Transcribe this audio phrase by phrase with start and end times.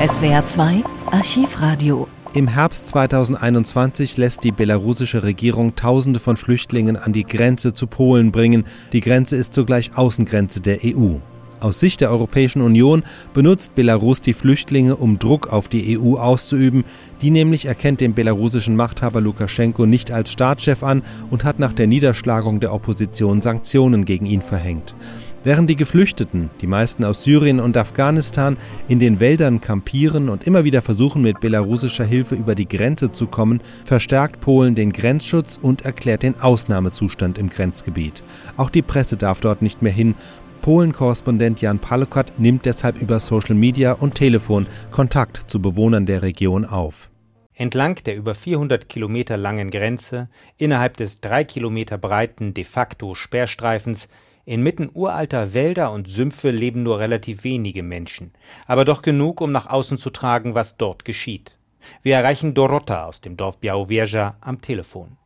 [0.00, 2.08] SWR 2 Archivradio.
[2.32, 8.32] Im Herbst 2021 lässt die belarussische Regierung Tausende von Flüchtlingen an die Grenze zu Polen
[8.32, 8.64] bringen.
[8.94, 11.16] Die Grenze ist zugleich Außengrenze der EU.
[11.60, 13.02] Aus Sicht der Europäischen Union
[13.34, 16.84] benutzt Belarus die Flüchtlinge, um Druck auf die EU auszuüben.
[17.20, 21.86] Die nämlich erkennt den belarussischen Machthaber Lukaschenko nicht als Staatschef an und hat nach der
[21.86, 24.94] Niederschlagung der Opposition Sanktionen gegen ihn verhängt.
[25.42, 28.58] Während die Geflüchteten, die meisten aus Syrien und Afghanistan,
[28.88, 33.26] in den Wäldern kampieren und immer wieder versuchen, mit belarussischer Hilfe über die Grenze zu
[33.26, 38.22] kommen, verstärkt Polen den Grenzschutz und erklärt den Ausnahmezustand im Grenzgebiet.
[38.58, 40.14] Auch die Presse darf dort nicht mehr hin.
[40.60, 46.66] Polen-Korrespondent Jan Palokat nimmt deshalb über Social Media und Telefon Kontakt zu Bewohnern der Region
[46.66, 47.08] auf.
[47.54, 54.10] Entlang der über 400 Kilometer langen Grenze, innerhalb des drei Kilometer breiten de facto Sperrstreifens,
[54.50, 58.32] Inmitten uralter Wälder und Sümpfe leben nur relativ wenige Menschen,
[58.66, 61.56] aber doch genug, um nach außen zu tragen, was dort geschieht.
[62.02, 65.19] Wir erreichen Dorota aus dem Dorf Białowieża am Telefon.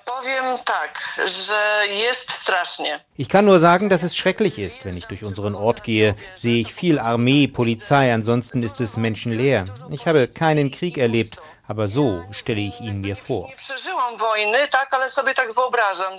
[3.16, 4.84] Ich kann nur sagen, dass es schrecklich ist.
[4.84, 9.66] Wenn ich durch unseren Ort gehe, sehe ich viel Armee, Polizei, ansonsten ist es menschenleer.
[9.90, 13.50] Ich habe keinen Krieg erlebt, aber so stelle ich ihn mir vor.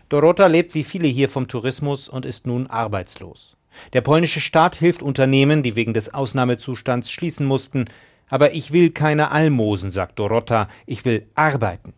[0.09, 3.55] Dorota lebt wie viele hier vom Tourismus und ist nun arbeitslos.
[3.93, 7.85] Der polnische Staat hilft Unternehmen, die wegen des Ausnahmezustands schließen mussten.
[8.29, 11.93] Aber ich will keine Almosen, sagt Dorota, ich will arbeiten.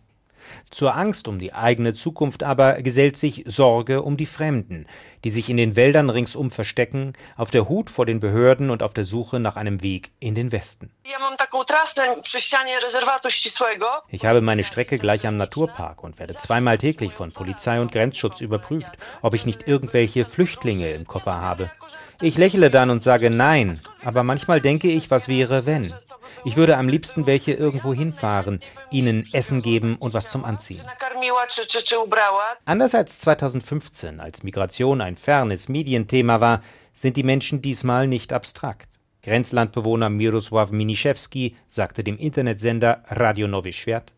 [0.71, 4.85] Zur Angst um die eigene Zukunft aber gesellt sich Sorge um die Fremden,
[5.23, 8.93] die sich in den Wäldern ringsum verstecken, auf der Hut vor den Behörden und auf
[8.93, 10.91] der Suche nach einem Weg in den Westen.
[14.09, 18.41] Ich habe meine Strecke gleich am Naturpark und werde zweimal täglich von Polizei und Grenzschutz
[18.41, 21.71] überprüft, ob ich nicht irgendwelche Flüchtlinge im Koffer habe.
[22.21, 25.93] Ich lächle dann und sage nein, aber manchmal denke ich, was wäre, wenn.
[26.47, 30.81] Ich würde am liebsten welche irgendwo hinfahren, ihnen Essen geben und was zum Anziehen.
[32.63, 36.61] Anders als 2015, als Migration ein fernes Medienthema war,
[36.93, 39.01] sind die Menschen diesmal nicht abstrakt.
[39.23, 44.13] Grenzlandbewohner Mirosław Miniszewski sagte dem Internetsender Radio Nowy Świat,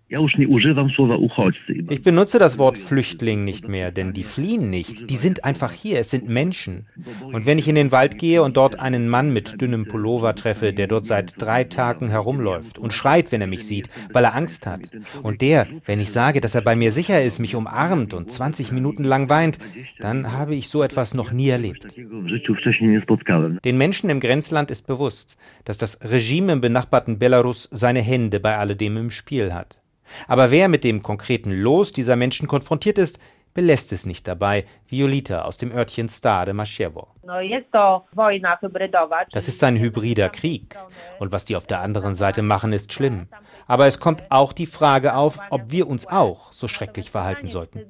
[1.90, 5.08] ich benutze das Wort Flüchtling nicht mehr, denn die fliehen nicht.
[5.10, 6.00] Die sind einfach hier.
[6.00, 6.88] Es sind Menschen.
[7.22, 10.74] Und wenn ich in den Wald gehe und dort einen Mann mit dünnem Pullover treffe,
[10.74, 14.66] der dort seit drei Tagen herumläuft und schreit, wenn er mich sieht, weil er Angst
[14.66, 14.90] hat,
[15.22, 18.72] und der, wenn ich sage, dass er bei mir sicher ist, mich umarmt und 20
[18.72, 19.60] Minuten lang weint,
[20.00, 21.86] dann habe ich so etwas noch nie erlebt.
[23.64, 28.58] Den Menschen im Grenzland ist bewusst, dass das Regime im benachbarten Belarus seine Hände bei
[28.58, 29.79] alledem im Spiel hat.
[30.28, 33.20] Aber wer mit dem konkreten Los dieser Menschen konfrontiert ist,
[33.54, 37.08] belässt es nicht dabei, wie Jolita aus dem Örtchen Stade Maszewo.
[39.32, 40.78] Das ist ein hybrider Krieg.
[41.20, 43.28] Und was die auf der anderen Seite machen, ist schlimm.
[43.68, 47.86] Aber es kommt auch die Frage auf, ob wir uns auch so schrecklich verhalten sollten.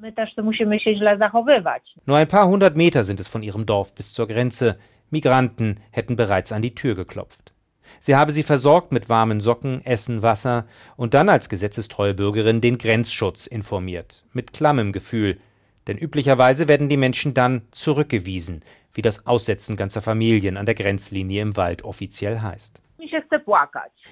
[2.05, 4.79] Nur ein paar hundert Meter sind es von ihrem Dorf bis zur Grenze.
[5.09, 7.53] Migranten hätten bereits an die Tür geklopft.
[7.99, 10.65] Sie habe sie versorgt mit warmen Socken, Essen, Wasser
[10.95, 15.39] und dann als gesetzestreue Bürgerin den Grenzschutz informiert, mit klammem Gefühl,
[15.87, 21.41] denn üblicherweise werden die Menschen dann zurückgewiesen, wie das Aussetzen ganzer Familien an der Grenzlinie
[21.41, 22.79] im Wald offiziell heißt.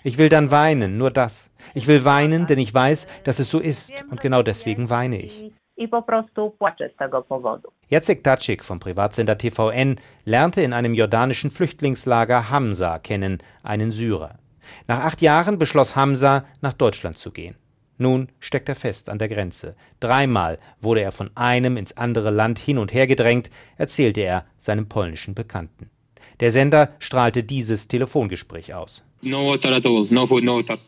[0.04, 1.52] Ich will dann weinen, nur das.
[1.74, 5.52] Ich will weinen, denn ich weiß, dass es so ist, und genau deswegen weine ich
[5.78, 7.72] i po prostu płaczę z tego powodu.
[7.92, 9.96] Jacek Tacik vom Privatsender TVN
[10.26, 14.38] lernte in einem jordanischen Flüchtlingslager Hamza kennen, einen Syrer.
[14.88, 17.56] Nach acht Jahren beschloss Hamza, nach Deutschland zu gehen.
[17.98, 19.76] Nun steckt er fest an der Grenze.
[20.00, 24.88] Dreimal wurde er von einem ins andere Land hin und her gedrängt, erzählte er seinem
[24.88, 25.90] polnischen Bekannten.
[26.40, 29.04] Der Sender strahlte dieses Telefongespräch aus.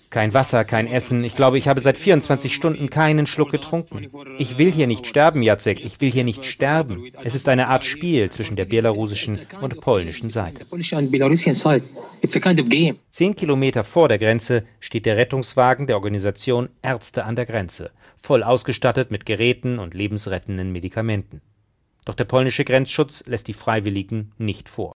[0.09, 1.23] Kein Wasser, kein Essen.
[1.23, 4.07] Ich glaube, ich habe seit 24 Stunden keinen Schluck getrunken.
[4.37, 5.83] Ich will hier nicht sterben, Jacek.
[5.83, 7.11] Ich will hier nicht sterben.
[7.23, 10.65] Es ist eine Art Spiel zwischen der belarussischen und polnischen Seite.
[13.09, 18.43] Zehn Kilometer vor der Grenze steht der Rettungswagen der Organisation Ärzte an der Grenze, voll
[18.43, 21.41] ausgestattet mit Geräten und lebensrettenden Medikamenten.
[22.05, 24.93] Doch der polnische Grenzschutz lässt die Freiwilligen nicht vor.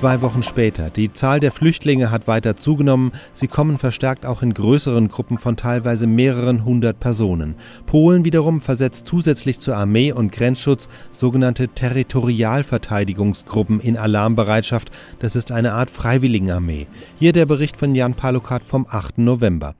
[0.00, 0.88] Zwei Wochen später.
[0.88, 3.12] Die Zahl der Flüchtlinge hat weiter zugenommen.
[3.34, 7.54] Sie kommen verstärkt auch in größeren Gruppen von teilweise mehreren hundert Personen.
[7.84, 14.90] Polen wiederum versetzt zusätzlich zur Armee und Grenzschutz sogenannte Territorialverteidigungsgruppen in Alarmbereitschaft.
[15.18, 16.86] Das ist eine Art Freiwilligenarmee.
[17.18, 19.18] Hier der Bericht von Jan Palokat vom 8.
[19.18, 19.74] November.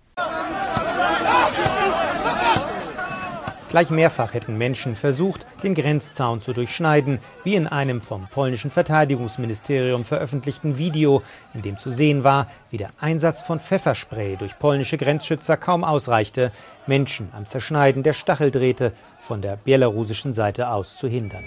[3.71, 10.05] Gleich mehrfach hätten Menschen versucht, den Grenzzaun zu durchschneiden, wie in einem vom polnischen Verteidigungsministerium
[10.05, 11.23] veröffentlichten Video,
[11.55, 16.51] in dem zu sehen war, wie der Einsatz von Pfefferspray durch polnische Grenzschützer kaum ausreichte,
[16.89, 21.45] Menschen am Zerschneiden der Stacheldrähte von der belarussischen Seite aus zu hindern.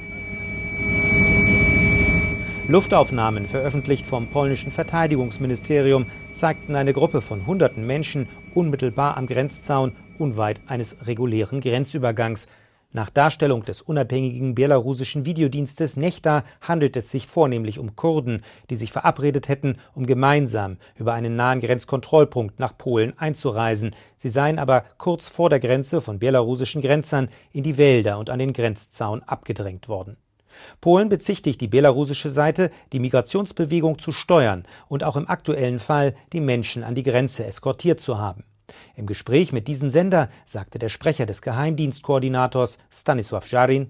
[2.69, 10.61] Luftaufnahmen, veröffentlicht vom polnischen Verteidigungsministerium, zeigten eine Gruppe von hunderten Menschen unmittelbar am Grenzzaun unweit
[10.67, 12.47] eines regulären Grenzübergangs.
[12.95, 18.91] Nach Darstellung des unabhängigen belarussischen Videodienstes Nechta handelt es sich vornehmlich um Kurden, die sich
[18.91, 23.95] verabredet hätten, um gemeinsam über einen nahen Grenzkontrollpunkt nach Polen einzureisen.
[24.15, 28.37] Sie seien aber kurz vor der Grenze von belarussischen Grenzern in die Wälder und an
[28.37, 30.17] den Grenzzaun abgedrängt worden.
[30.81, 36.41] Polen bezichtigt die belarussische Seite, die Migrationsbewegung zu steuern und auch im aktuellen Fall die
[36.41, 38.43] Menschen an die Grenze eskortiert zu haben.
[38.95, 43.89] Im Gespräch mit diesem Sender sagte der Sprecher des Geheimdienstkoordinators Stanisław Jarin,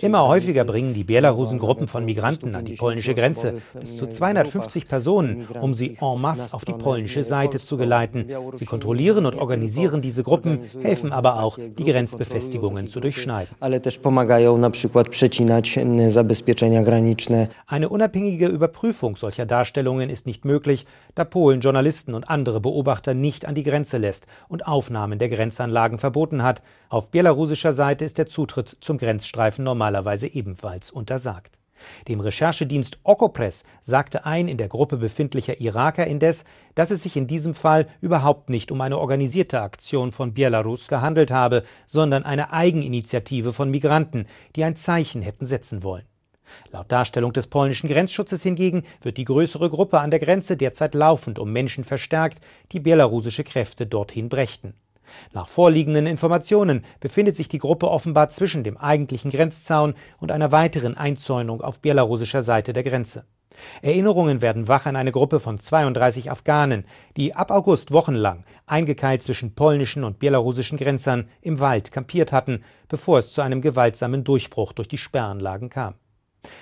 [0.00, 4.88] Immer häufiger bringen die Belarusen Gruppen von Migranten an die polnische Grenze, bis zu 250
[4.88, 8.26] Personen, um sie en masse auf die polnische Seite zu geleiten.
[8.54, 13.54] Sie kontrollieren und organisieren diese Gruppen, helfen aber auch, die Grenzbefestigungen zu durchschneiden.
[17.66, 23.46] Eine unabhängige Überprüfung solcher Darstellungen ist nicht möglich, da Polen Journalisten und andere Beobachter nicht
[23.46, 26.62] an die Grenze lässt und Aufnahmen der Grenzanlagen verboten hat.
[26.88, 31.58] Auf belarussischer Seite ist der Zutritt zum Grenzstreifen normalerweise ebenfalls untersagt.
[32.08, 36.44] Dem Recherchedienst Okopres sagte ein in der Gruppe befindlicher Iraker indes,
[36.74, 41.30] dass es sich in diesem Fall überhaupt nicht um eine organisierte Aktion von Belarus gehandelt
[41.30, 44.26] habe, sondern eine Eigeninitiative von Migranten,
[44.56, 46.04] die ein Zeichen hätten setzen wollen.
[46.70, 51.38] Laut Darstellung des polnischen Grenzschutzes hingegen wird die größere Gruppe an der Grenze derzeit laufend
[51.38, 52.40] um Menschen verstärkt,
[52.72, 54.74] die belarussische Kräfte dorthin brächten.
[55.32, 60.96] Nach vorliegenden Informationen befindet sich die Gruppe offenbar zwischen dem eigentlichen Grenzzaun und einer weiteren
[60.96, 63.24] Einzäunung auf belarussischer Seite der Grenze.
[63.82, 66.84] Erinnerungen werden wach an eine Gruppe von 32 Afghanen,
[67.16, 73.18] die ab August wochenlang eingekeilt zwischen polnischen und belarussischen Grenzern im Wald kampiert hatten, bevor
[73.18, 75.94] es zu einem gewaltsamen Durchbruch durch die Sperranlagen kam.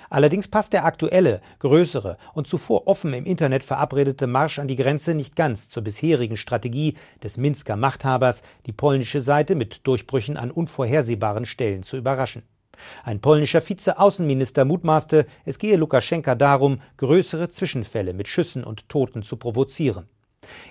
[0.09, 5.15] Allerdings passt der aktuelle, größere und zuvor offen im Internet verabredete Marsch an die Grenze
[5.15, 11.45] nicht ganz zur bisherigen Strategie des Minsker Machthabers, die polnische Seite mit Durchbrüchen an unvorhersehbaren
[11.45, 12.43] Stellen zu überraschen.
[13.03, 19.37] Ein polnischer Vizeaußenminister mutmaßte, es gehe Lukaschenka darum, größere Zwischenfälle mit Schüssen und Toten zu
[19.37, 20.07] provozieren.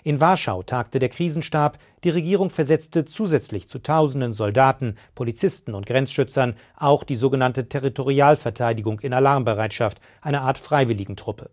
[0.05, 6.55] In Warschau tagte der Krisenstab, die Regierung versetzte zusätzlich zu tausenden Soldaten, Polizisten und Grenzschützern
[6.77, 11.51] auch die sogenannte Territorialverteidigung in Alarmbereitschaft, eine Art Freiwilligentruppe.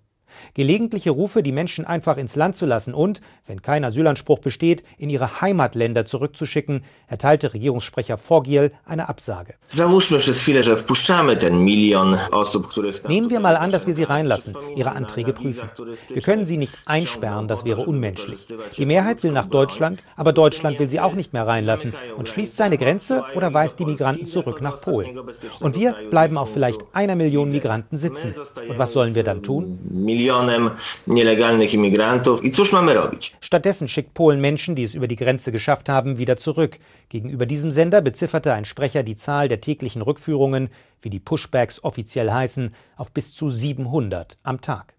[0.53, 5.09] Gelegentliche Rufe, die Menschen einfach ins Land zu lassen und, wenn kein Asylanspruch besteht, in
[5.09, 9.55] ihre Heimatländer zurückzuschicken, erteilte Regierungssprecher Vorgiel eine Absage.
[13.07, 15.69] Nehmen wir mal an, dass wir sie reinlassen, ihre Anträge prüfen.
[16.09, 18.47] Wir können sie nicht einsperren, das wäre unmenschlich.
[18.77, 22.55] Die Mehrheit will nach Deutschland, aber Deutschland will sie auch nicht mehr reinlassen und schließt
[22.55, 25.19] seine Grenze oder weist die Migranten zurück nach Polen.
[25.59, 28.33] Und wir bleiben auf vielleicht einer Million Migranten sitzen.
[28.67, 29.79] Und was sollen wir dann tun?
[30.23, 30.69] Milionem
[31.07, 32.43] nielegalnych imigrantów.
[32.43, 33.35] I cóż mamy robić?
[33.41, 36.79] Stattdessen schickt Polen Menschen, die es über die Grenze geschafft haben, wieder zurück.
[37.09, 40.69] Gegenüber diesem Sender bezifferte ein Sprecher die Zahl der täglichen Rückführungen,
[41.01, 44.95] wie die Pushbacks offiziell heißen, auf bis zu 700 am Tag.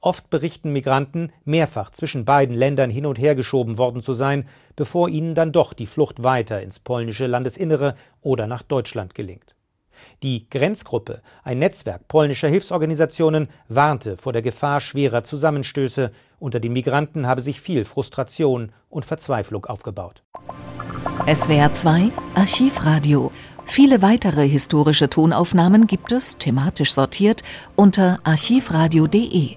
[0.00, 5.08] Oft berichten Migranten, mehrfach zwischen beiden Ländern hin und her geschoben worden zu sein, bevor
[5.08, 9.55] ihnen dann doch die Flucht weiter ins polnische Landesinnere oder nach Deutschland gelingt.
[10.22, 16.10] Die Grenzgruppe, ein Netzwerk polnischer Hilfsorganisationen, warnte vor der Gefahr schwerer Zusammenstöße.
[16.38, 20.22] Unter den Migranten habe sich viel Frustration und Verzweiflung aufgebaut.
[21.26, 23.32] SWR 2 Archivradio.
[23.64, 27.42] Viele weitere historische Tonaufnahmen gibt es, thematisch sortiert,
[27.74, 29.56] unter archivradio.de.